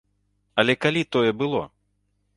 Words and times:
Але 0.63 0.75
калі 0.87 1.03
тое 1.17 1.29
было? 1.43 1.63